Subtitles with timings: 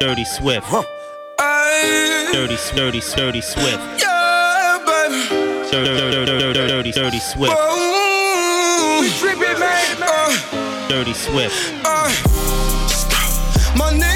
[0.00, 0.66] Dirty Swift.
[0.66, 0.82] Huh.
[1.38, 3.80] Ay, Dirty, dirty, dirty Swift.
[4.00, 5.28] yeah, baby.
[5.70, 7.54] Dirty, dirty, dirty, dirty, dirty Swift.
[7.56, 9.96] Oh, we trippin', man.
[10.00, 11.54] Uh, Dirty Swift.
[11.84, 12.08] uh.
[13.76, 14.15] My niggas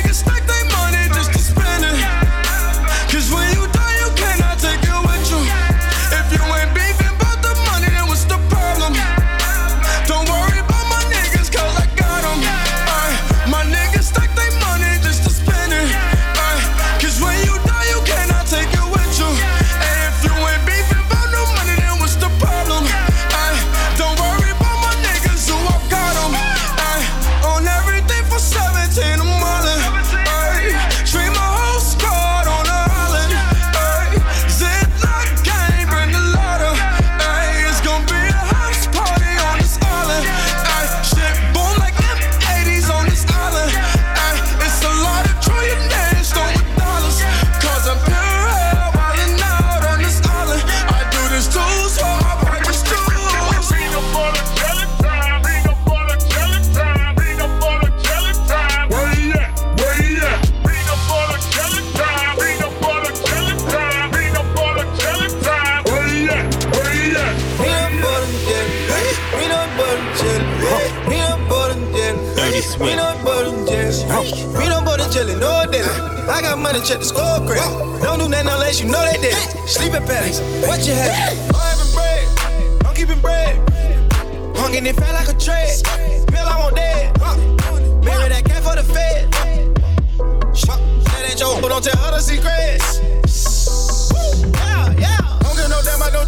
[76.91, 78.03] check the score credit.
[78.03, 79.37] Don't do nothing unless you know they did.
[79.69, 81.39] Sleeping palace, what you have?
[81.55, 82.27] I'm having bread.
[82.85, 83.55] I'm keeping bread.
[84.57, 85.71] Hunging it fat like a tread.
[86.33, 87.15] Bill, I want dead.
[88.03, 89.31] Marry that cat for the fed.
[91.07, 92.99] That ain't your, but don't tell her the secrets.
[94.59, 95.19] Yeah, yeah.
[95.47, 96.27] Don't no damn, I don't.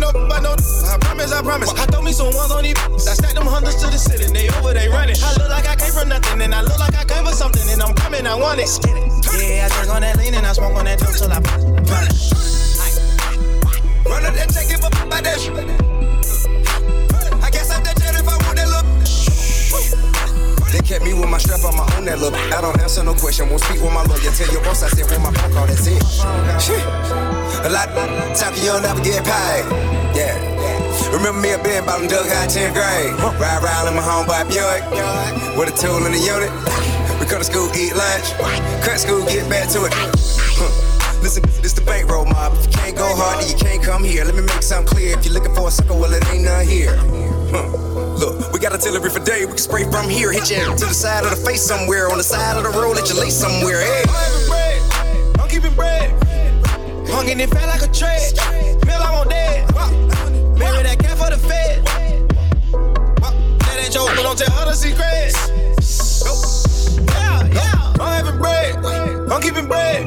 [0.00, 1.68] No, I promise, I promise.
[1.74, 2.78] I throw me some ones on these.
[2.78, 5.16] I stack them hundreds to the city, They over, they running.
[5.20, 7.82] I look like I from nothing, and I look like I came for something, and
[7.82, 8.70] I'm coming, I want it.
[9.36, 12.08] Yeah, I drink on that lean and I smoke on that dope till I burn.
[14.08, 15.54] Run up that check, give up by that shit.
[17.44, 18.86] I guess I'm that if I want that look.
[20.72, 22.34] They kept me with my strap on my own that look.
[22.34, 24.32] I don't answer no question, won't speak with my lawyer.
[24.32, 26.02] Tell your boss I said with my phone call, that's it.
[26.60, 26.84] Shit.
[27.64, 29.64] A lot of time you'll never get paid.
[30.16, 30.49] Yeah.
[31.12, 33.12] Remember me a being bottom dug high 10th grade.
[33.38, 34.86] Ride around in my homeboy Buick.
[35.58, 36.50] With a tool in the unit.
[37.18, 38.30] We come to school, eat lunch.
[38.86, 39.92] Cut school, get back to it.
[41.20, 42.54] Listen, this the bankroll mob.
[42.56, 44.24] If you can't go hard, then you can't come here.
[44.24, 45.18] Let me make something clear.
[45.18, 46.96] If you're looking for a sucker, well, it ain't none here.
[48.16, 49.44] Look, we got artillery for day.
[49.44, 52.18] We can spray from here, hit you to the side of the face somewhere, on
[52.18, 53.82] the side of the road, let you lay somewhere.
[53.82, 54.04] Hey.
[55.38, 56.14] I'm keeping bread.
[57.10, 58.32] Hunging it fat like a tread.
[58.86, 59.66] Bill, I want dead.
[60.70, 61.84] Marry that cat for the fed.
[63.58, 65.34] That ain't your, but don't tell her the secrets.
[67.10, 67.94] Yeah, yeah.
[67.98, 68.76] I'm having bread.
[69.30, 70.06] I'm keeping bread.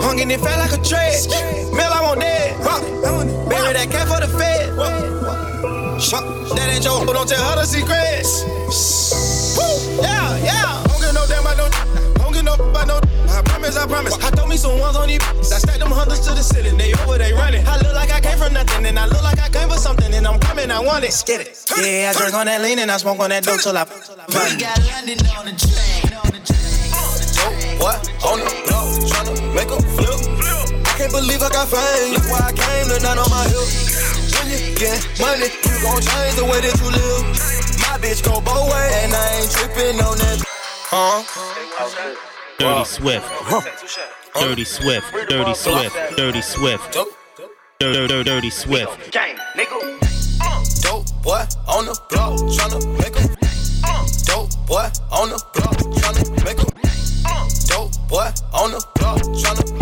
[0.00, 1.28] Hunging it fat like a tread.
[1.28, 2.58] Bill, I want dead.
[3.48, 4.74] Marry that cat for the fed.
[6.56, 8.44] That ain't your, but don't tell her the secrets.
[10.00, 10.82] Yeah, yeah.
[10.88, 12.17] Don't get no damn, I don't.
[12.58, 12.98] Don't get no,
[13.30, 14.14] I promise, I promise.
[14.18, 15.22] I throw me some ones on these.
[15.22, 16.76] I stack them hundreds to the ceiling.
[16.76, 17.66] They over, they running.
[17.66, 20.12] I look like I came from nothing, and I look like I came for something,
[20.12, 21.14] and I'm coming, I want it.
[21.24, 21.64] Get it.
[21.78, 23.84] Yeah, I drink on that lean and I smoke on that dope till I.
[23.84, 26.02] We got London on the train.
[26.18, 27.78] On the train.
[27.78, 28.02] What?
[28.26, 30.18] On the block, tryna make a flip.
[30.82, 32.18] I can't believe I got fame.
[32.18, 33.62] Look where I came, the nine on my hip.
[34.34, 37.22] When you get money, you gon' change the way that you live.
[37.86, 40.42] My bitch go both ways, and I ain't tripping on that.
[40.90, 41.22] Huh?
[42.58, 43.26] Dirty Swift.
[44.34, 45.06] Dirty Swift.
[45.28, 46.16] Dirty Swift.
[46.16, 46.96] Dirty Swift.
[47.78, 49.12] Dirty, dirty, dirty Swift.
[50.82, 53.24] Dope boy on the block, tryna make a.
[53.86, 54.04] Uh.
[54.24, 56.66] Dope boy on the block, tryna make a.
[57.28, 57.48] Uh.
[57.68, 59.72] Dope boy on the block, tryna make a.
[59.72, 59.77] Dope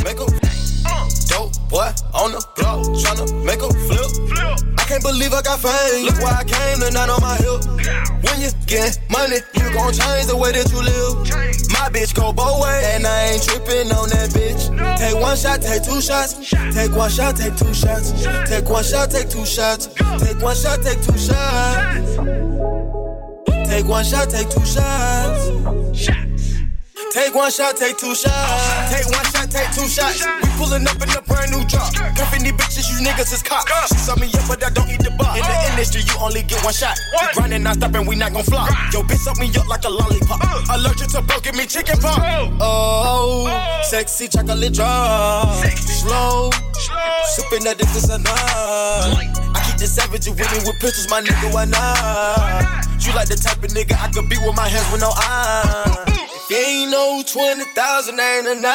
[1.69, 4.10] boy on the block, tryna make a flip.
[4.28, 4.66] flip.
[4.78, 6.06] I can't believe I got fame.
[6.06, 7.65] Look where I came, the nine on my hip.
[8.22, 11.27] When you get money, you gon' change the way that you live.
[11.74, 14.71] My bitch go both ways, and I ain't tripping on that bitch.
[14.98, 16.34] Take one shot, take two shots.
[16.72, 18.13] Take one shot, take two shots.
[18.48, 19.89] Take one shot, take two shots.
[20.22, 22.16] Take one shot, take two shots.
[23.68, 26.26] Take one shot, take two shots.
[27.16, 28.92] Take one shot, take two shots.
[28.92, 30.21] Take one shot, take two shots.
[30.21, 31.89] We pulling up in a brand new drop.
[32.13, 33.89] Cuffing these bitches, you niggas is cops.
[33.89, 35.33] She saw me up, but I don't eat the bar.
[35.33, 35.71] In the uh.
[35.72, 36.92] industry, you only get one shot.
[37.16, 38.68] We grinding, not stopping, we not gon' flop.
[38.92, 40.45] Yo, bitch, suck me up like a lollipop.
[40.45, 40.77] Uh.
[40.77, 42.21] Allergic to broke, give me chicken pop.
[42.60, 43.83] Oh, uh.
[43.84, 45.57] sexy chocolate drop.
[45.72, 46.51] Slow,
[47.33, 48.36] sipping that this is enough.
[49.57, 52.84] I keep the savage with me with pistols, my nigga, why not?
[53.01, 56.16] You like the type of nigga I could be with my hands with no eyes.
[56.48, 58.69] If you ain't no 20,000 ain't enough,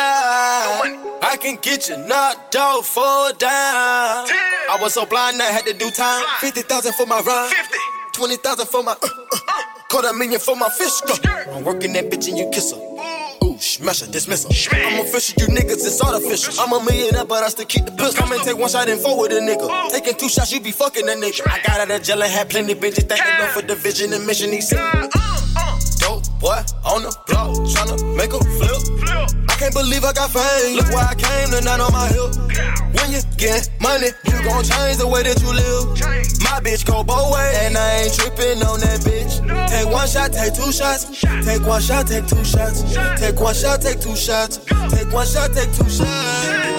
[1.24, 4.28] I can get you knocked out for dime.
[4.68, 6.26] I was so blind I had to do time.
[6.42, 7.54] 50,000 for my rhyme.
[8.12, 9.64] 20,000 for my uh, uh.
[9.90, 11.14] Quarter million for my fish go.
[11.56, 12.78] I'm working that bitch and you kiss her.
[13.46, 14.78] Ooh, smash her, dismiss her.
[14.78, 16.54] I'm official, you niggas, it's artificial.
[16.60, 18.24] I'm a millionaire, but I still keep the pistol.
[18.24, 19.92] Come and take one shot and forward a nigga.
[19.92, 21.48] Taking two shots, you be fucking a nigga.
[21.50, 24.26] I got out of jail and had plenty bitches thanking them for the vision and
[24.28, 25.10] mission he said.
[26.42, 26.58] Boy
[26.90, 28.82] on the block, tryna make a flip.
[29.48, 30.76] I can't believe I got fame.
[30.76, 32.34] Look where I came, tonight on my hip.
[32.98, 36.02] When you get money, you gon' change the way that you live.
[36.42, 39.38] My bitch go both ways, and I ain't tripping on that bitch.
[39.70, 41.22] Take one shot, take two shots.
[41.46, 42.82] Take one shot, take two shots.
[43.22, 44.58] Take one shot, take two shots.
[44.90, 46.71] Take one shot, take two shots.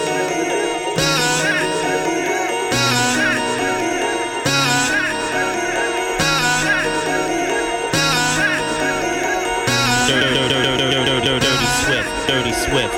[12.52, 12.92] Dirty Swift.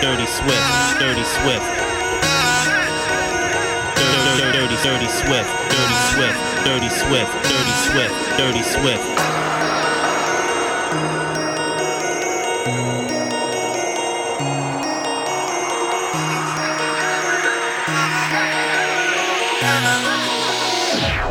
[0.00, 1.68] Dirty Swift, Dirty Swift.
[3.94, 9.04] Dirty, dirty, dirty Swift, Dirty Swift, Dirty Swift, Dirty Swift, Dirty Swift.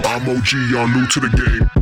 [0.06, 1.73] I'm OG, y'all new to the game.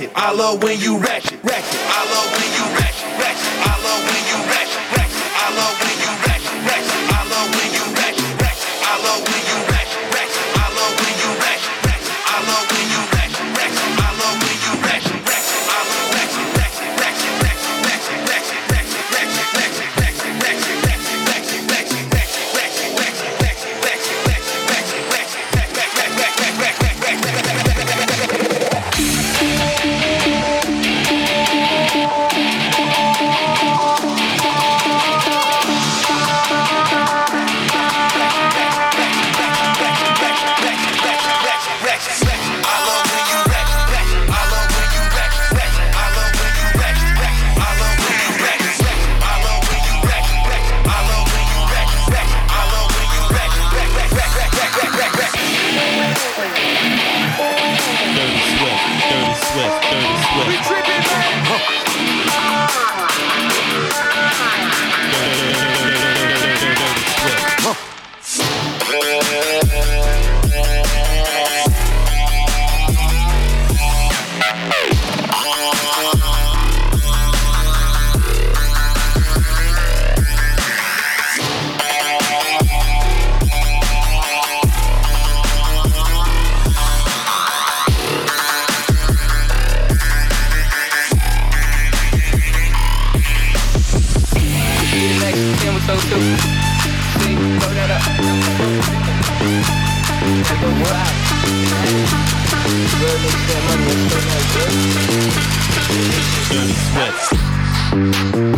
[0.00, 0.16] ratchet.
[0.16, 1.80] I love when you ratchet, ratchet.
[1.80, 2.37] I love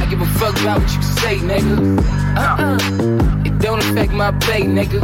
[0.00, 1.76] I give a fuck about what you say, nigga.
[2.36, 3.46] Uh-uh.
[3.46, 5.00] It don't affect my pay, nigga.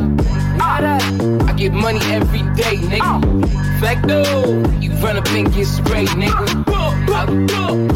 [0.56, 3.80] Not I get money every day, nigga.
[3.80, 4.24] Facto,
[4.80, 6.64] you run up and get sprayed, nigga.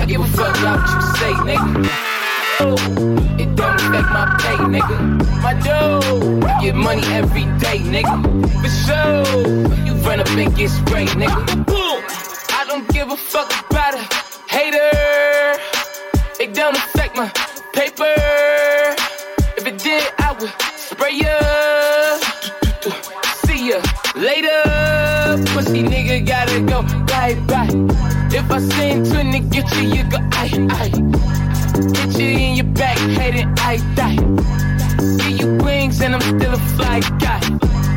[0.01, 1.90] I give a fuck about what you say, nigga
[2.61, 2.77] dough.
[3.39, 4.99] It don't affect my pay, nigga.
[5.43, 6.47] My dough.
[6.47, 8.17] I get money every day, nigga.
[8.63, 9.87] For sure.
[9.87, 11.67] You run up and get sprayed, nigga.
[11.67, 12.03] Boom.
[12.59, 14.03] I don't give a fuck about a
[14.55, 14.91] hater.
[16.43, 17.29] It don't affect my
[17.73, 18.15] paper.
[19.59, 21.37] If it did, I would spray ya.
[23.45, 23.79] See ya
[24.17, 24.63] later.
[25.53, 27.69] Pussy nigga gotta go bye bye.
[28.33, 31.21] If I send to nigga, you, you go aye aye.
[31.81, 34.17] Get you in your back, hating I die.
[35.25, 37.41] Give you wings and I'm still a fly guy.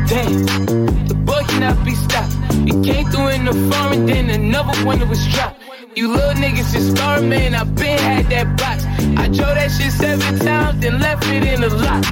[0.08, 2.32] Damn, the boy cannot be stopped.
[2.64, 5.60] He came through in the foreign, then another one it was dropped.
[5.94, 7.54] You little niggas just starving, man.
[7.54, 8.84] I been had that box.
[9.18, 12.06] I drove that shit seven times, then left it in the lot.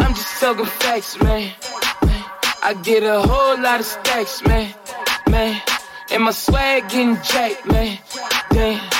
[0.00, 1.52] I'm just talking facts, man.
[2.62, 4.74] I get a whole lot of stacks, man,
[5.28, 5.60] man.
[6.10, 7.98] And my swag getting jacked, man.
[8.52, 8.99] Damn.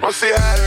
[0.00, 0.63] What's the hell?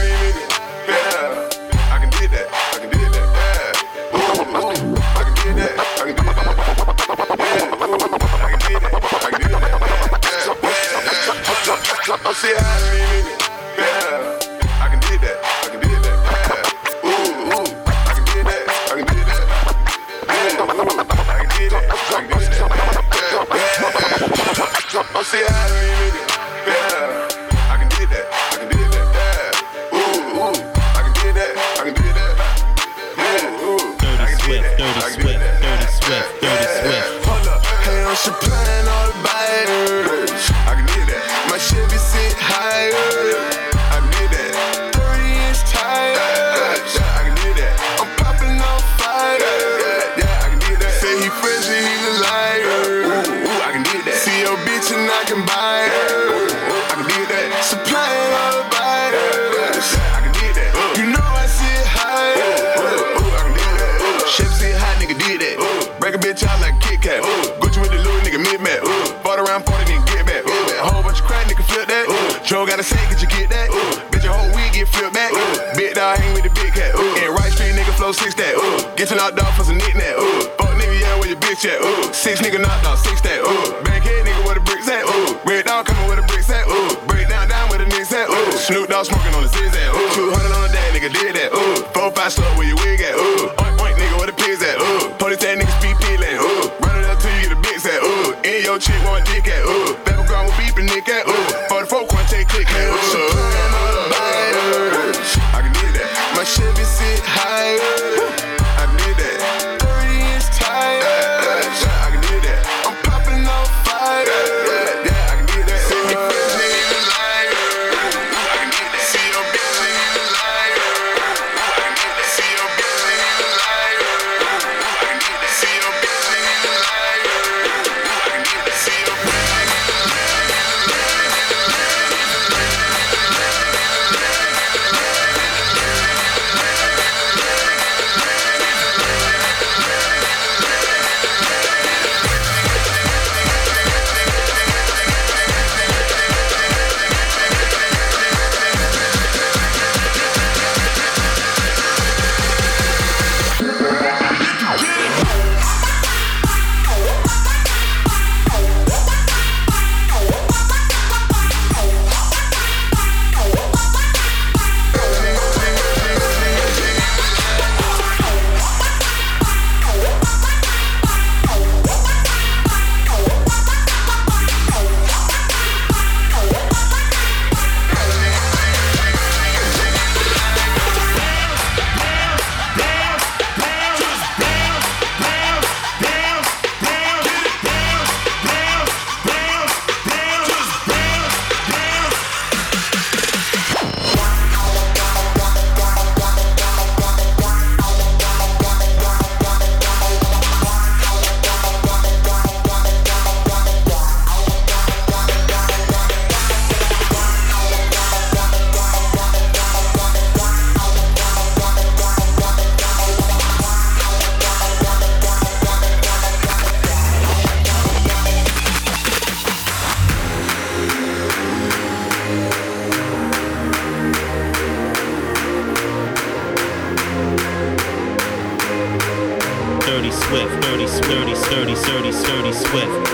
[231.48, 233.08] sturdy, sturdy, sturdy, swift.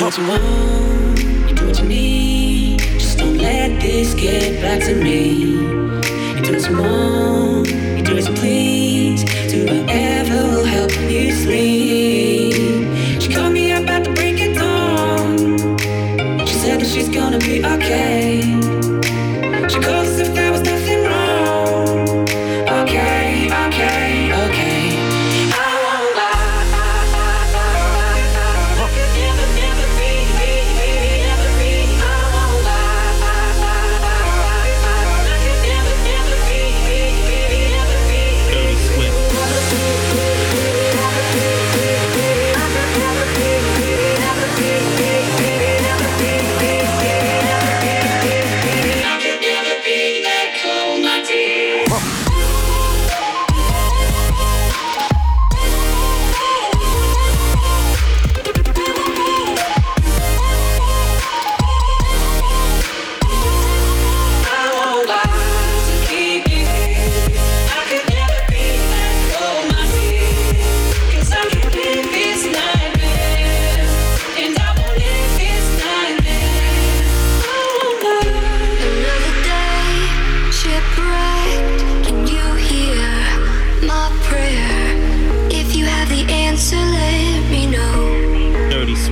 [0.00, 2.78] What you want, do what you need.
[2.78, 5.39] Just don't let this get back to me.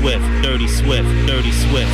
[0.08, 1.92] Swift, Dirty Swift, Dirty Swift.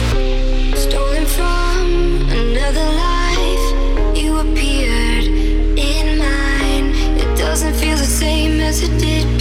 [0.79, 5.25] Stolen from another life, you appeared
[5.77, 6.95] in mine.
[7.19, 9.41] It doesn't feel the same as it did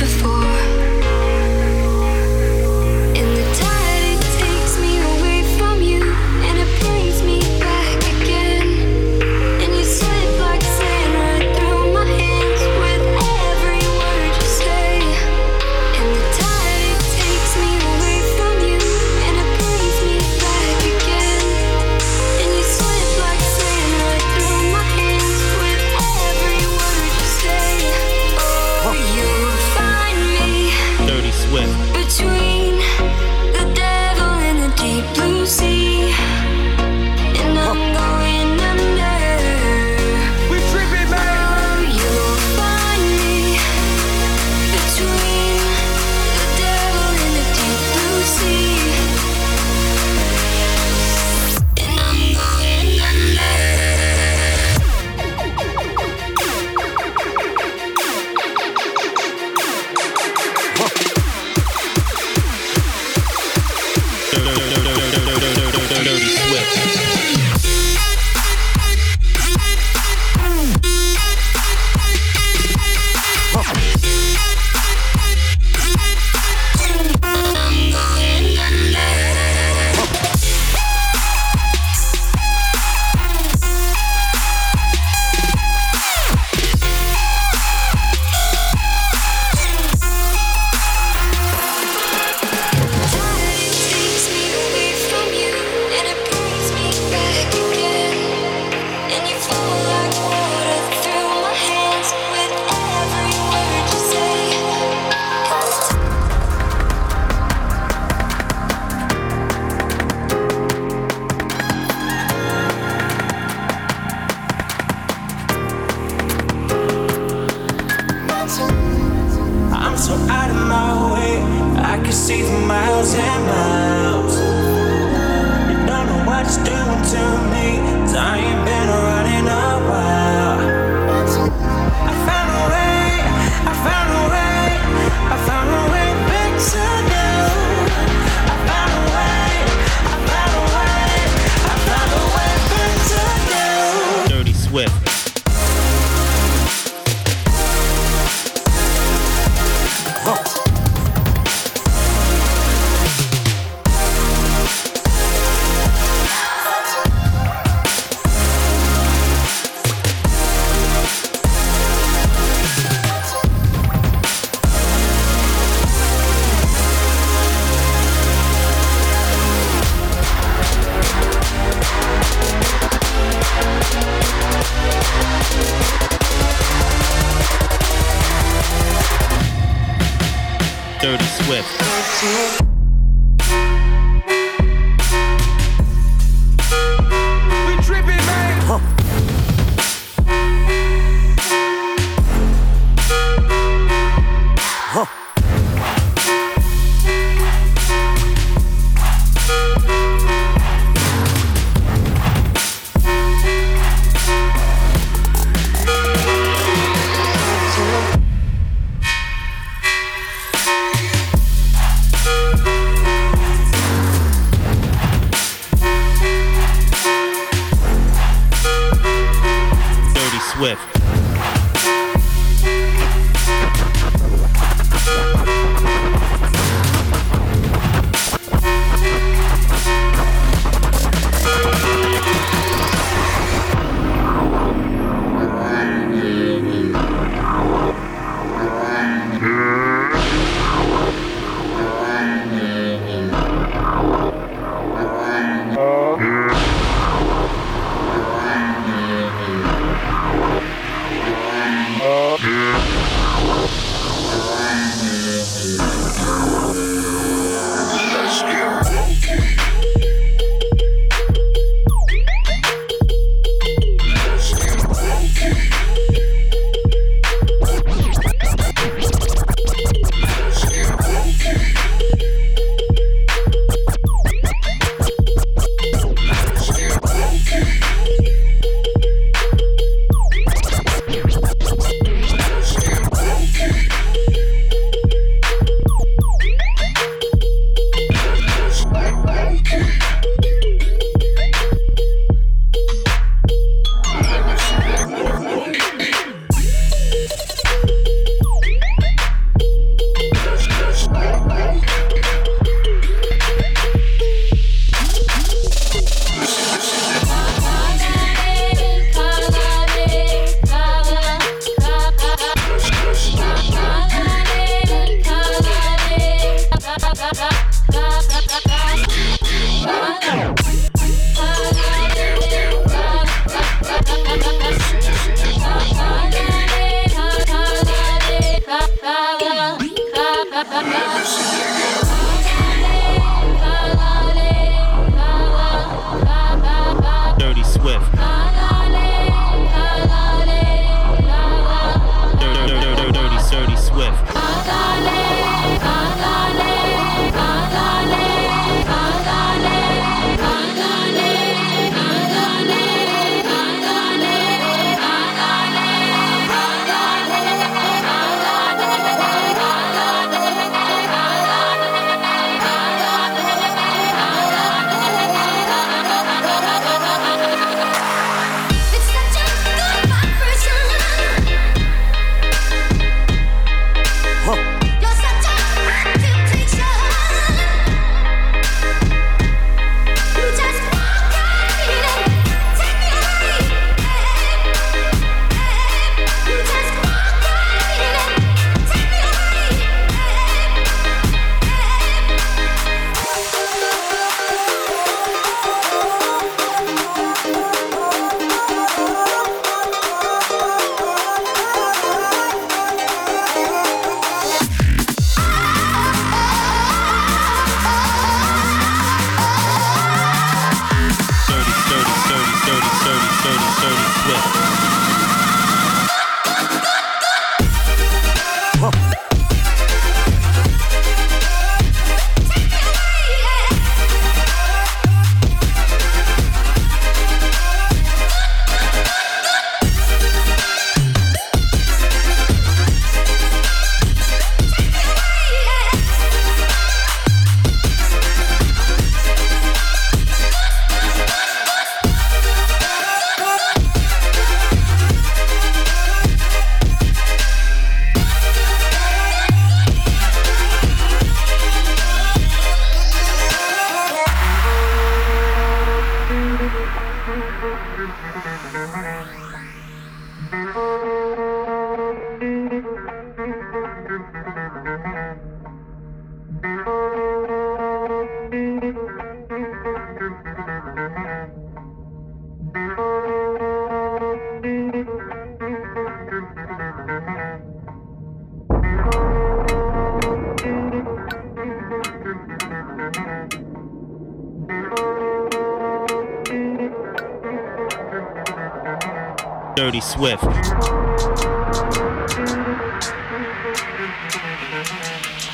[489.93, 490.43] Dirty Swift.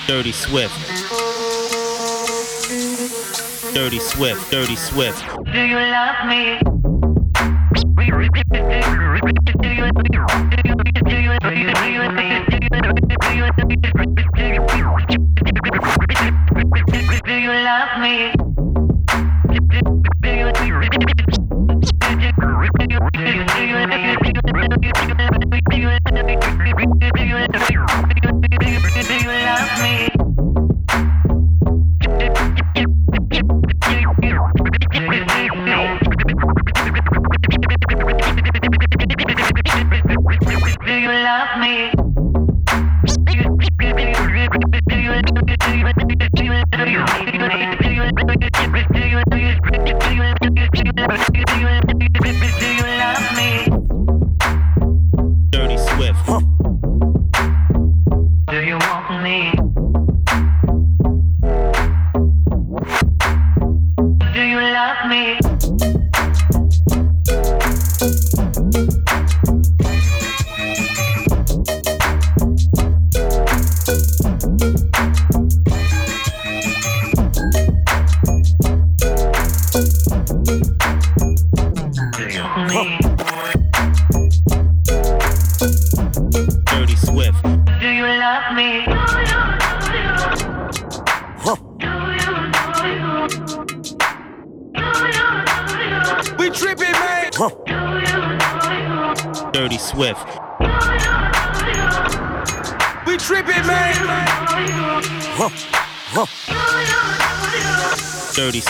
[0.08, 0.73] Dirty Swift.
[3.73, 5.25] Dirty Swift, Dirty Swift.
[5.52, 6.79] Do you love me?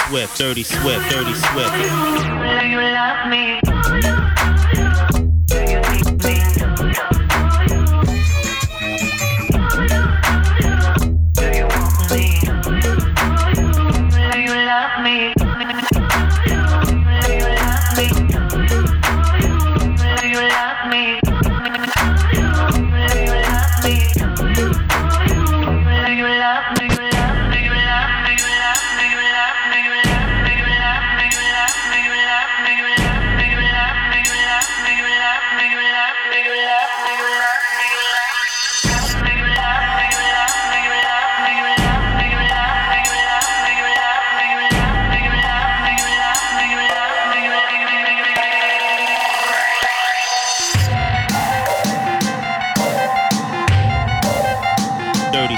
[0.10, 1.76] Swift, Dirty Swift, Dirty Swift.
[2.66, 3.69] you love me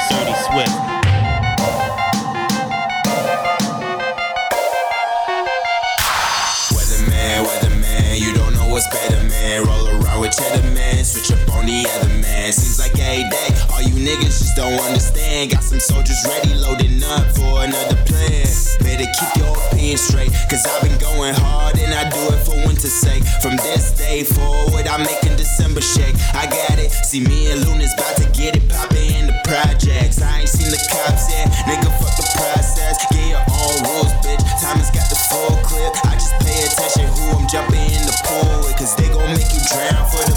[0.09, 0.71] Dirty, Swift.
[6.71, 9.65] Weatherman, weatherman, you don't know what's better, man.
[9.65, 11.03] Roll around with cheddar, man.
[11.03, 12.51] Switch up on the other man.
[12.51, 15.51] Seems like every day, all you niggas just don't understand.
[15.51, 18.47] Got some soldiers ready, loading up for another plan.
[18.79, 22.55] Better keep your opinion straight, cause I've been going hard and I do it for
[22.67, 23.23] winter's sake.
[23.41, 26.15] From this day forward, I'm making December shake.
[26.33, 26.91] I got it.
[26.91, 29.20] See me and Luna's about to get it poppin'
[29.51, 30.23] projects.
[30.23, 31.91] I ain't seen the cops yet, nigga.
[31.99, 32.95] Fuck the process.
[33.11, 34.39] Get your own rules, bitch.
[34.63, 35.91] Has got the full clip.
[36.07, 39.51] I just pay attention who I'm jumping in the pool with, cause they gon' make
[39.51, 40.30] you drown for the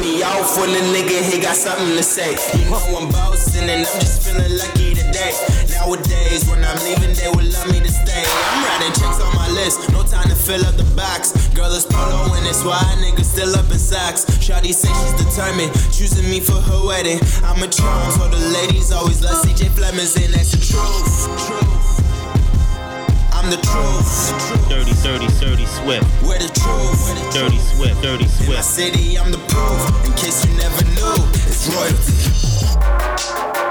[0.00, 2.34] Me out when a nigga he got something to say.
[2.58, 5.32] You know I'm bossing and I'm just feeling lucky today.
[5.70, 8.24] Nowadays, when I'm leaving, they will love me to stay.
[8.26, 11.32] I'm writing checks on my list, no time to fill up the box.
[11.54, 14.24] Girl is polo and it's why niggas still up in socks.
[14.42, 17.20] Shawty say she's determined, choosing me for her wedding.
[17.44, 21.46] I'm a charm, so the ladies always love CJ Flemings, and that's the truth.
[21.46, 21.93] truth.
[23.44, 24.68] I'm the truth.
[24.70, 26.06] Dirty, dirty, dirty Swift.
[26.22, 27.34] We're the truth.
[27.34, 28.48] Dirty Swift, dirty swift.
[28.48, 30.06] In my city, I'm the proof.
[30.06, 31.12] In case you never knew,
[31.44, 33.63] it's royalty.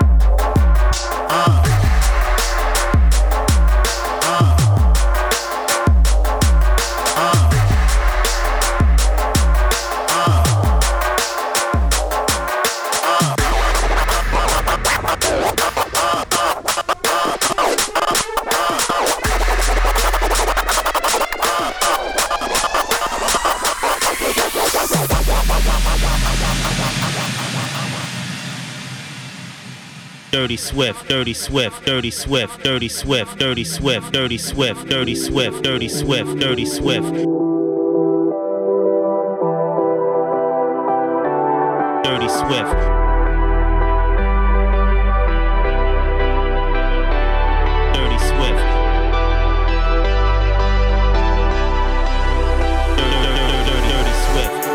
[30.34, 35.88] Dirty Swift, Dirty Swift, Dirty Swift, Dirty Swift, Dirty Swift, Dirty Swift, Dirty Swift, Dirty
[35.88, 37.14] Swift, Dirty Swift.
[42.04, 42.74] Dirty Swift.
[47.94, 48.64] Dirty Swift.
[53.86, 54.66] Dirty, Swift.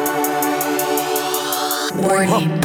[1.96, 2.57] Warning.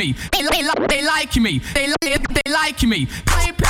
[0.00, 0.14] me.
[0.32, 1.58] They, they, they like me.
[1.74, 3.06] They, they, they like me.
[3.26, 3.69] Play, play.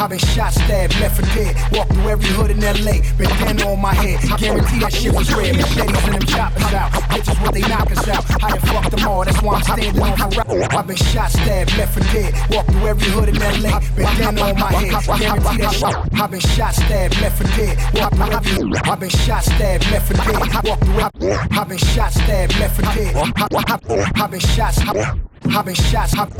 [0.00, 0.08] On Ferraris.
[0.08, 1.56] I been shot, stabbed, left for dead.
[1.72, 4.20] Walked through every hood in LA, bandana on my head.
[4.38, 5.56] Guarantee that shit was red.
[5.56, 6.90] Machetes and them choppers out.
[7.10, 8.24] Bitches what they knock us out.
[8.42, 9.24] I done fucked them all.
[9.24, 10.74] That's why I'm standing on Ferraris.
[10.74, 12.34] I've been shot, stabbed, left for dead.
[12.50, 15.18] Walked through every hood in LA, bandana on my head.
[15.18, 16.20] Guarantee that shit.
[16.20, 17.76] I been shot, stabbed, left for dead.
[17.94, 18.78] Walked through every.
[18.84, 20.64] I been shot, stabbed, left for dead.
[20.64, 21.58] Walked through.
[21.58, 23.16] I been shot, stabbed, left for dead.
[24.16, 25.27] I've been shot.
[25.50, 26.36] I've been shot, I've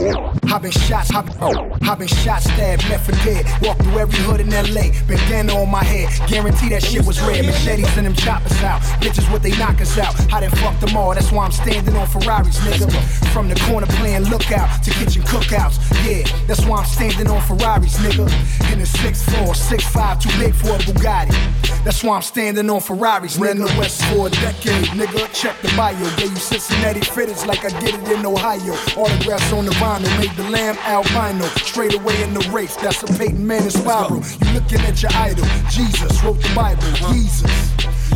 [0.62, 3.46] been shot, I've been shot, stabbed, left for dead.
[3.62, 6.08] Walked through every hood in LA, bandana on my head.
[6.28, 7.44] Guarantee that shit was red.
[7.46, 8.80] Machetes and them choppers out.
[9.00, 10.14] Bitches what they knock us out.
[10.32, 11.14] I done fucked them all.
[11.14, 12.90] That's why I'm standing on Ferraris, nigga.
[13.32, 15.78] From the corner playing lookout to kitchen cookouts.
[16.06, 18.28] Yeah, that's why I'm standing on Ferraris, nigga.
[18.72, 21.84] In the 6'4, 6'5, too big for a Bugatti.
[21.84, 23.42] That's why I'm standing on Ferraris, nigga.
[23.42, 25.32] Ran the West for a decade, nigga.
[25.32, 25.98] Check the bio.
[26.16, 28.74] Gave you Cincinnati fitteds like I did it in Ohio.
[28.98, 31.46] Autographs on the vinyl, made the lamb albino.
[31.62, 34.24] Straight away in the race, that's a Peyton Manning spiral.
[34.40, 36.82] You looking at your idol, Jesus wrote the Bible,
[37.12, 37.48] Jesus.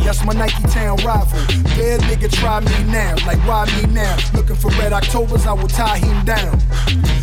[0.03, 1.39] That's my Nike Town rival.
[1.77, 4.17] Bad nigga, try me now, like why me now?
[4.33, 6.59] Looking for red Octobers, I will tie him down.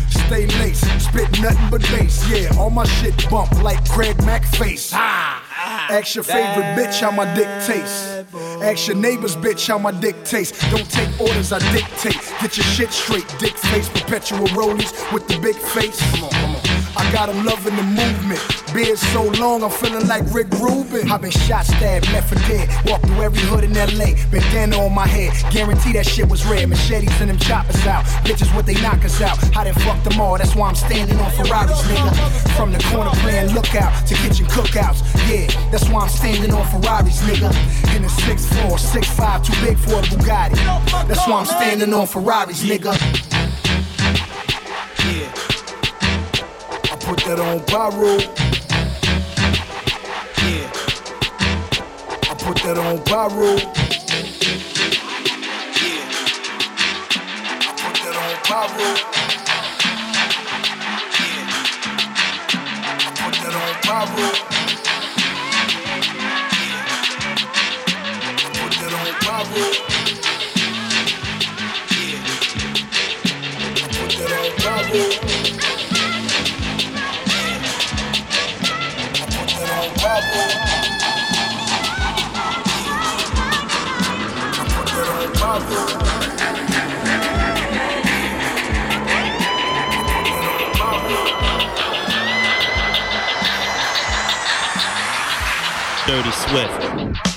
[0.09, 2.27] Stay laced, spit nothing but bass.
[2.27, 4.89] Yeah, all my shit bump like Craig Mack face.
[4.91, 5.20] Ha!
[5.91, 8.23] Ask your favorite bitch how my dick tastes.
[8.63, 10.57] Ask your neighbor's bitch how my dick tastes.
[10.71, 12.15] Don't take orders, I dictate.
[12.39, 16.70] Get your shit straight, dick face, perpetual rollies with the big face.
[16.97, 18.41] I got 'em loving the movement.
[18.73, 21.11] Beard so long, I'm feeling like Rick Rubin.
[21.11, 22.69] I've been shot, stabbed, left for dead.
[22.85, 25.31] Walked through every hood in LA, bandana on my head.
[25.51, 26.69] Guarantee that shit was red.
[26.69, 28.05] Machetes and them choppers out.
[28.25, 29.37] Bitches what they knock us out.
[29.55, 32.11] I done fucked them all, that's why I'm standing on Ferraris, nigga.
[32.55, 35.01] From the corner playing lookout to kitchen cookouts.
[35.27, 37.51] Yeah, that's why I'm standing on Ferraris, nigga.
[37.95, 40.57] In a 6'4, 6'5, too big for a Bugatti.
[41.07, 42.95] That's why I'm standing on Ferraris, nigga.
[45.03, 45.40] Yeah.
[47.31, 48.19] That on pyro.
[50.43, 50.67] Yeah.
[52.29, 53.55] I put that on pyro.
[55.79, 56.09] Yeah.
[57.55, 58.87] I put that on pyro.
[61.15, 61.47] Yeah.
[62.83, 64.27] I put that on pyro.
[64.27, 65.15] Yeah.
[68.27, 68.91] I put that
[74.35, 74.99] on pyro.
[74.99, 75.20] Yeah.
[96.07, 97.30] Dirty Swift.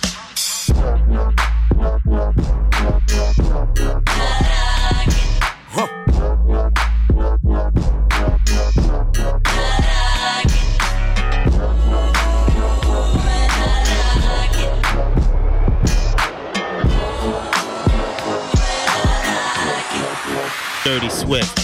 [20.85, 21.64] Dirty Swift.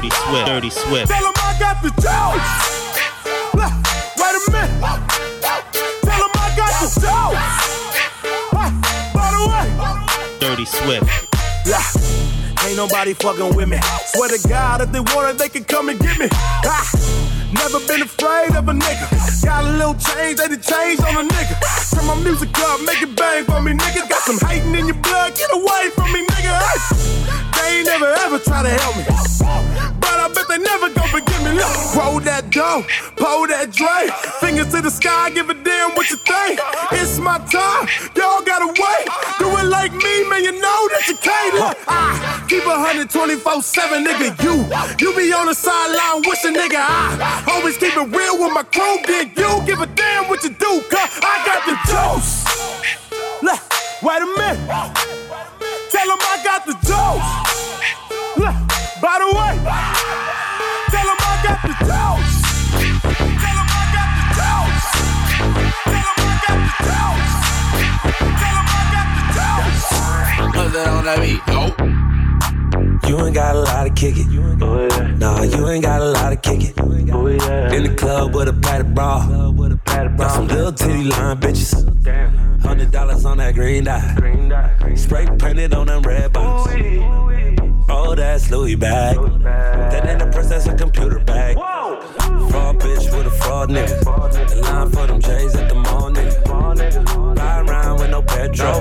[0.00, 1.08] Dirty Swift, Dirty Swift.
[1.12, 1.92] Tell him I got the.
[3.52, 3.72] Look,
[4.16, 4.80] Wait a minute.
[6.00, 6.88] Tell him I got the.
[8.56, 8.72] Hey,
[9.12, 9.68] By the way.
[10.40, 11.04] Dirty Swift.
[12.64, 13.76] Ain't nobody fucking with me.
[14.06, 16.28] Swear to God, if they want it, they can come and get me.
[16.32, 16.90] Ah,
[17.52, 19.44] never been afraid of a nigga.
[19.44, 21.60] Got a little change, they done change on a nigga.
[21.94, 24.08] Turn my music up, make it bang for me, nigga.
[24.08, 26.56] Got some hating in your blood, get away from me, nigga.
[26.56, 29.89] Hey, they ain't never ever try to help me.
[30.34, 31.52] Bet they never gon' forgive me.
[31.52, 32.84] Look, roll that dough,
[33.16, 34.10] pull that Dre.
[34.40, 36.60] Fingers to the sky, give a damn what you think.
[36.92, 39.06] It's my time, y'all gotta wait.
[39.38, 41.54] Do it like me, man, you know that you can't.
[41.54, 44.34] Look, I keep a 124 7, nigga.
[44.42, 44.54] You,
[45.00, 46.78] you be on the sideline wishing, nigga.
[46.78, 48.98] I always keep it real with my crew.
[49.06, 52.44] Then you give a damn what you do, cause I got the juice.
[53.42, 53.60] Look,
[54.02, 54.60] wait a minute.
[55.90, 57.50] Tell them I got the juice.
[58.36, 58.69] Look,
[59.00, 59.56] by the way,
[60.90, 62.36] tell them I got the juice.
[62.70, 64.88] Tell them I got the juice.
[65.88, 67.34] Tell them I got the juice.
[68.40, 69.88] Tell them I got the juice.
[70.56, 71.40] What's that on that beat?
[71.48, 71.72] Oh.
[73.08, 74.26] You ain't got a lot of kick it.
[75.18, 76.78] Nah, you ain't got a lot of kick it.
[76.78, 79.26] In the club with a padded bra.
[80.16, 81.74] Got some little titty line bitches.
[82.62, 84.94] Hundred dollars on that green dye.
[84.94, 87.29] Spray painted on them red bottoms.
[87.92, 89.16] Oh, that's Louis bag.
[89.42, 91.56] That ain't a purse, that's a computer bag.
[91.56, 94.00] Fraud bitch with a fraud nigga.
[94.48, 97.36] The line for them J's at the mall nigga.
[97.36, 98.80] Ride around with no petrol.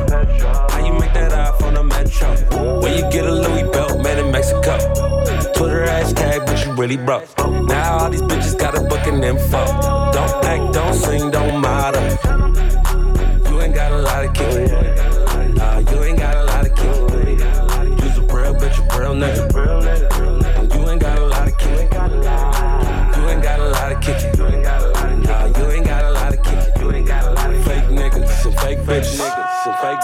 [0.70, 2.80] How you make that off on the metro?
[2.82, 4.78] Where you get a Louis belt made in Mexico?
[5.56, 7.26] Put her ass tag, but you really broke.
[7.68, 9.66] Now all these bitches got a booking info.
[10.14, 12.02] Don't act, don't sing, don't model.
[13.50, 14.72] You ain't got a lot of kick.
[15.56, 16.49] Nah, you ain't got a
[19.00, 20.76] real bitch, a real nigga.
[20.76, 21.70] You ain't got a lot of kick.
[21.70, 21.78] You
[23.30, 24.38] ain't got a lot of kick.
[24.38, 24.64] You ain't
[25.86, 26.82] got a lot of kick.
[26.82, 29.04] You ain't got a lot of fake niggas, some fake fake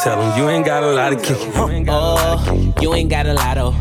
[0.04, 1.38] Tell them you ain't got a lot of kick.
[1.88, 3.74] Oh, you ain't got a lotto.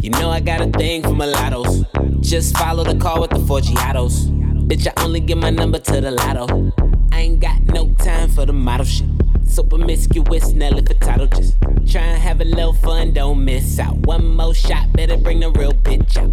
[0.00, 1.84] You know I got a thing for mulattoes.
[2.20, 4.28] Just follow the car with the four Giatos.
[4.66, 6.72] Bitch, I only give my number to the lotto.
[7.12, 9.06] I ain't got no time for the model shit.
[9.50, 11.56] So promiscuous, Nelly Furtado just
[11.90, 13.96] try and have a little fun, don't miss out.
[14.06, 16.30] One more shot, better bring the real bitch out.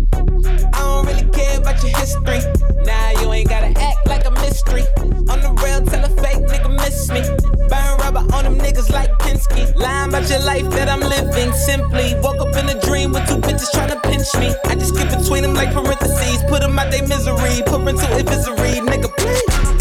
[0.75, 2.39] I don't really care about your history.
[2.85, 4.83] Nah, you ain't gotta act like a mystery.
[5.01, 7.21] On the rail, tell a fake nigga miss me.
[7.67, 9.75] Burn rubber on them niggas like Pinsky.
[9.75, 12.13] Lying about your life that I'm living simply.
[12.21, 14.53] Woke up in a dream with two bitches trying to pinch me.
[14.65, 16.43] I just skip between them like parentheses.
[16.43, 17.63] Put them out they misery.
[17.65, 19.76] Put into advisory, nigga, please.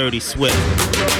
[0.00, 1.19] Dirty Swift.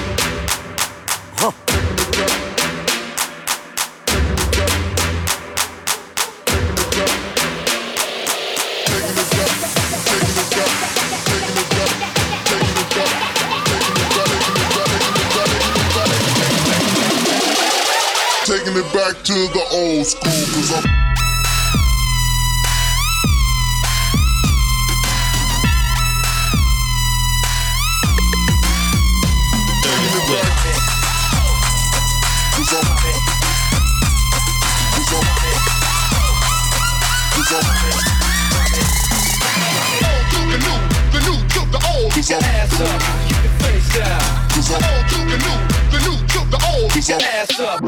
[42.81, 42.89] Ass up,
[43.29, 44.21] keep your face down.
[44.51, 45.59] Cause I'm old to the new,
[45.91, 46.89] the new to the old.
[46.93, 47.81] Keep your ass up.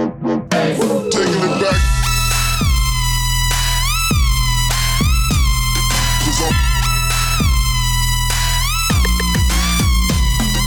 [1.10, 1.80] Taking it back.
[6.22, 6.54] Cause I'm.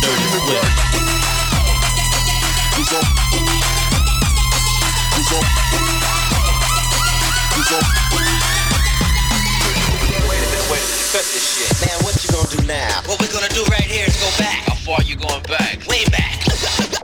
[0.01, 0.47] Dirty Swift.
[2.75, 3.05] Cause I'm.
[5.13, 5.45] Cause I'm.
[7.53, 7.85] Cause I'm.
[8.15, 8.27] Wait a
[10.05, 10.65] minute, wait a minute.
[11.13, 11.69] Cut this shit.
[11.81, 13.01] Man, what you gonna do now?
[13.05, 13.84] What we're gonna do right
[15.47, 15.85] back?
[15.87, 16.41] Way back.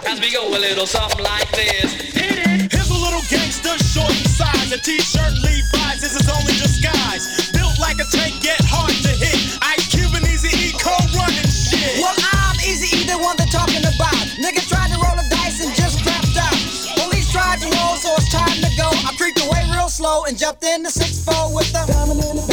[0.05, 1.93] As we go a little something like this.
[2.13, 2.71] Hit it.
[2.71, 4.71] Here's a little gangster, short in size.
[4.71, 7.51] A t-shirt Levi's is his only disguise.
[7.51, 9.57] Built like a tank, yet hard to hit.
[9.61, 12.01] Ice Cube and Easy E co-running shit.
[12.01, 14.25] Well, I'm Easy E, the one they're talking about.
[14.41, 16.57] Niggas tried to roll the dice and just crapped out.
[16.97, 18.89] Police tried to roll, so it's time to go.
[18.89, 22.50] I creeped away real slow and jumped in the 6-4 with the diamond in the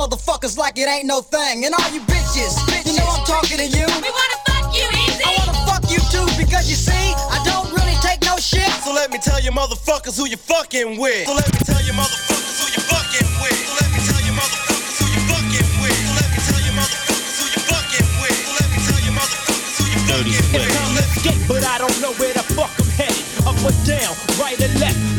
[0.00, 1.68] motherfuckers like it ain't no thing.
[1.68, 2.56] And all you bitches,
[2.88, 3.84] you know I'm talking to you.
[3.84, 5.20] We wanna fuck you, easy.
[5.28, 8.64] I wanna fuck you too because you see, I don't really take no shit.
[8.80, 11.28] So let me tell you motherfuckers who you fucking with.
[11.28, 13.60] So let me tell you motherfuckers who you fucking with.
[13.60, 16.00] So let me tell you motherfuckers who you fucking with.
[16.00, 18.40] So let me tell you motherfuckers who you fucking with.
[18.40, 20.64] So let me tell you motherfuckers who you fucking Swift.
[20.64, 20.80] with.
[20.80, 23.20] Time to escape, but I don't know where the fuck I'm headed.
[23.44, 25.09] Up or down, right or left, life or death.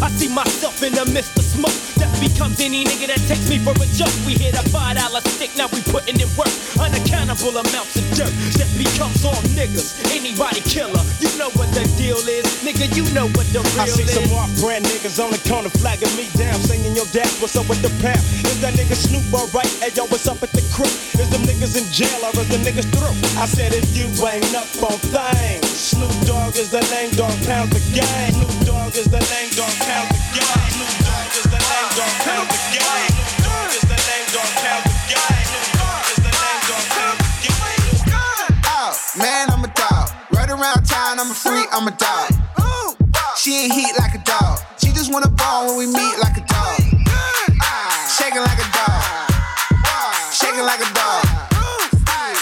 [0.00, 1.74] I see myself in the midst of smoke.
[1.98, 4.14] Death becomes any nigga that takes me for a joke.
[4.22, 6.50] We hit a five dollar stick, now we putting in work.
[6.78, 8.30] Unaccountable amounts of dirt.
[8.54, 9.98] Death becomes all niggas.
[10.14, 12.46] Anybody killer, you know what the deal is.
[12.62, 14.14] Nigga, you know what the real I see is.
[14.14, 17.66] some off brand niggas on the corner flagging me down, singing your dad, what's up
[17.66, 18.22] with the pound?
[18.46, 19.70] Is that nigga Snoop alright?
[19.82, 20.90] Hey yo, what's up at the crib?
[21.18, 23.14] Is them niggas in jail or is the niggas through?
[23.34, 27.74] I said if you ain't up on things, Snoop Dogg is the name, dog pound
[27.74, 28.30] the gang.
[28.38, 29.74] Snoop Dogg is the name, dog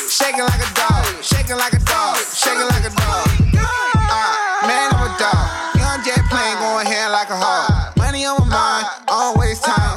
[0.08, 1.22] Shaking like a dog.
[1.22, 2.16] Shaking like a dog.
[2.34, 3.25] Shaking like a dog.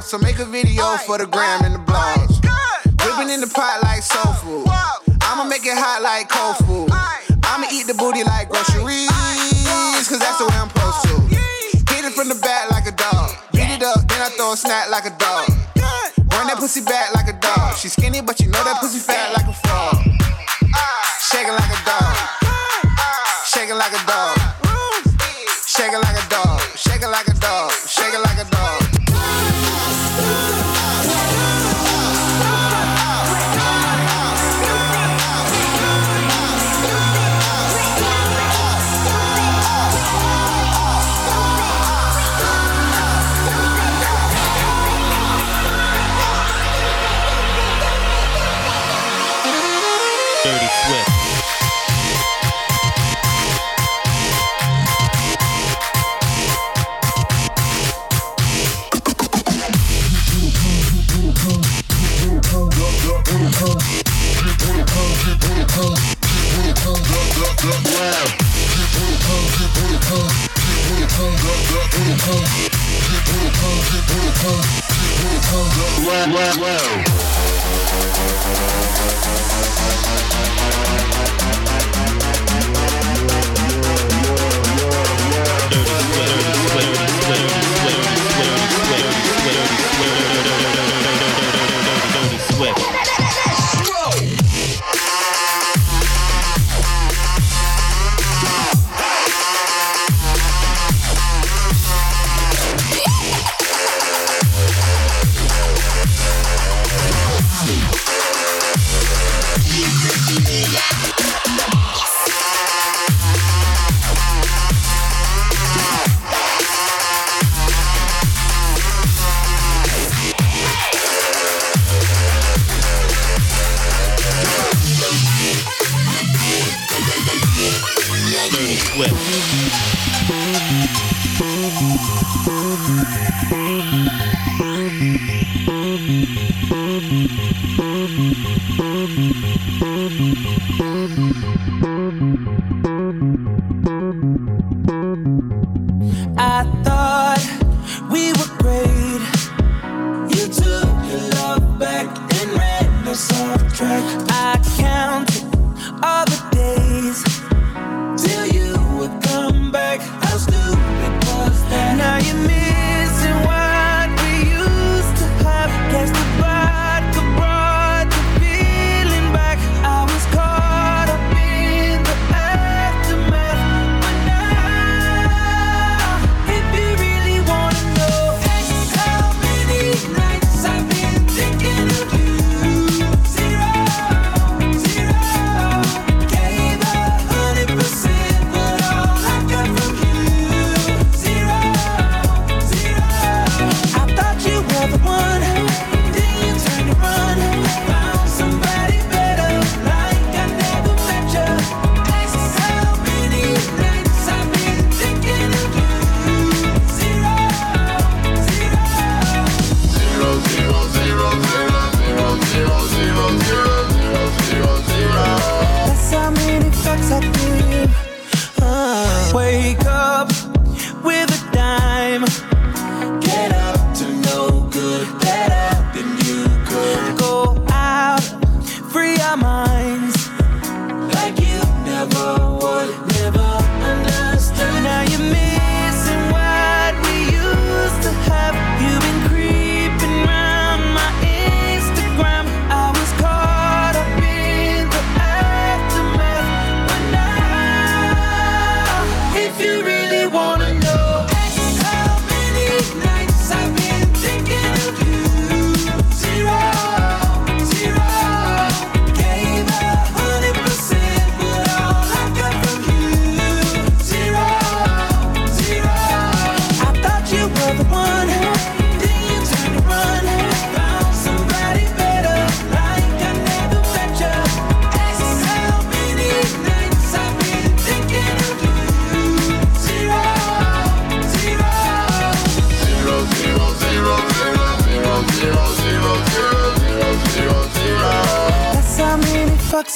[0.09, 2.41] So make a video for the gram and the blogs.
[3.05, 4.65] Whipping in the pot like soul food.
[5.21, 6.89] I'ma make it hot like cold food.
[7.45, 9.05] I'ma eat the booty like groceries,
[10.09, 11.93] cause that's the way I'm supposed to.
[11.93, 13.37] Hit it from the back like a dog.
[13.53, 15.45] Beat it up, then I throw a snack like a dog.
[16.33, 17.77] Run that pussy back like a dog.
[17.77, 19.93] She skinny, but you know that pussy fat like a frog.
[21.21, 22.38] Shaking like a dog.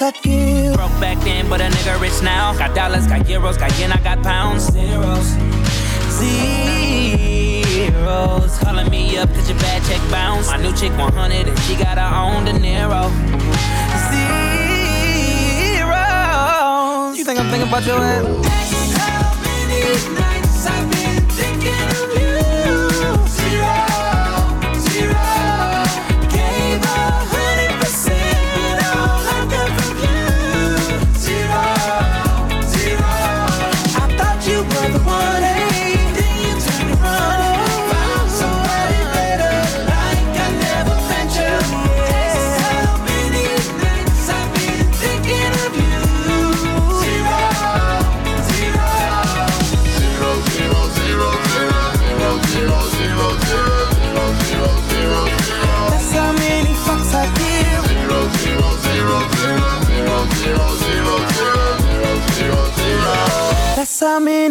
[0.03, 0.75] I give?
[0.75, 2.53] Broke back then, but a nigga rich now.
[2.57, 4.63] Got dollars, got euros, got yen, I got pounds.
[4.73, 5.27] Zeros,
[7.39, 8.59] zeros.
[8.59, 10.47] Calling me up cause your bad check bounce.
[10.47, 13.09] My new chick 100 and she got her own De Niro.
[15.71, 17.17] Zeros.
[17.17, 18.23] You think I'm thinking about your ass?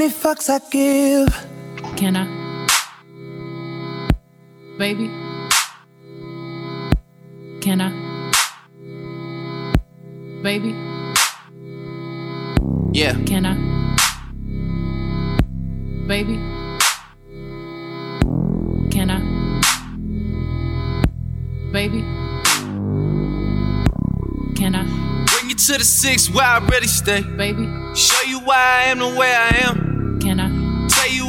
[0.02, 1.28] Many fucks I give.
[1.96, 2.26] Can I?
[4.76, 5.08] Baby?
[7.60, 7.90] Can I?
[10.42, 10.74] Baby?
[12.92, 13.14] Yeah.
[13.26, 13.54] Can I?
[16.08, 16.36] Baby?
[18.90, 19.20] Can I?
[21.72, 22.02] Baby?
[24.56, 24.82] Can I?
[25.26, 27.22] Bring you to the six where I really stay.
[27.22, 27.68] Baby.
[27.94, 29.81] Show you why I am the way I am.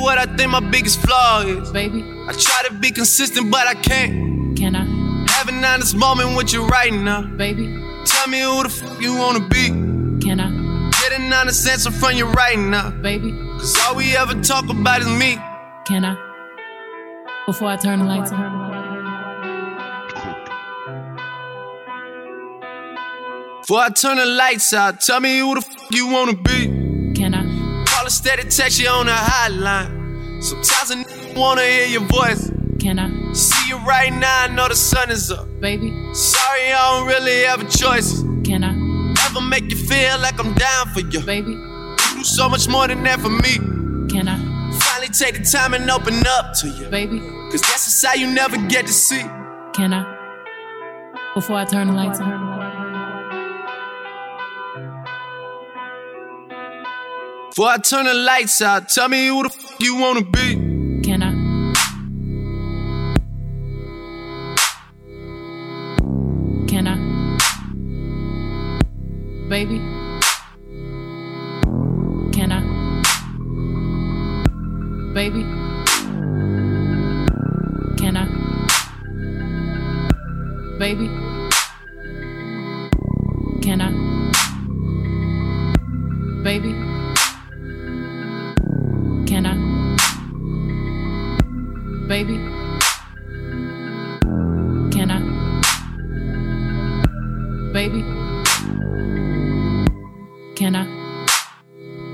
[0.04, 1.72] What I think my biggest flaw is.
[1.72, 2.04] Baby.
[2.28, 4.58] I try to be consistent, but I can't.
[4.58, 4.84] Can I?
[5.32, 7.22] Have an honest moment with you right now.
[7.24, 7.66] Baby.
[8.06, 9.70] Tell me who the fuck you wanna be.
[10.20, 10.90] Can I?
[10.92, 12.92] Get an honest answer from you right now.
[12.92, 13.32] Baby.
[13.60, 15.38] Cause all we ever talk about is me.
[15.86, 16.16] Can I?
[17.46, 18.64] Before I turn the lights on.
[23.62, 26.73] Before I turn the lights out, tell me who the fuck you wanna be.
[28.24, 28.44] Can I?
[28.44, 30.44] Call steady text you on the hotline.
[30.44, 32.52] Sometimes a nigga wanna hear your voice.
[32.80, 33.34] Can I?
[33.34, 35.48] See you right now, I know the sun is up.
[35.60, 35.92] Baby.
[36.14, 38.22] Sorry, I don't really have a choice.
[38.44, 38.74] Can I?
[39.14, 41.20] Never make you feel like I'm down for you.
[41.22, 41.52] Baby.
[41.52, 43.58] You do so much more than that for me.
[44.10, 44.38] Can I?
[44.80, 46.88] Finally take the time and open up to you.
[46.90, 47.20] Baby.
[47.52, 49.22] Cause that's a side you never get to see.
[49.74, 50.04] Can I?
[51.36, 52.53] Before I turn the lights on.
[57.56, 60.56] Before I turn the lights out, tell me who the fuck you wanna be.
[61.04, 61.34] Can I?
[66.68, 66.96] Can I?
[69.50, 69.78] Baby?
[72.34, 72.62] Can I?
[75.14, 75.44] Baby?
[78.00, 78.26] Can I?
[80.80, 81.08] Baby?
[83.62, 83.92] Can I?
[86.44, 86.73] Baby?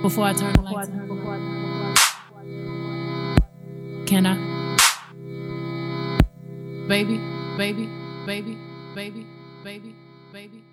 [0.10, 1.06] Before I turn the lights on.
[4.08, 4.36] Can I?
[6.88, 7.20] Baby,
[7.60, 7.88] baby,
[8.26, 8.58] baby,
[8.96, 9.28] baby,
[9.64, 9.96] baby,
[10.34, 10.69] baby.